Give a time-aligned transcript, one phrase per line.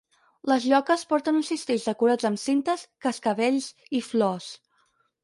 [0.51, 3.69] Les lloques porten uns cistells decorats amb cintes, cascavells
[4.01, 4.49] i flors.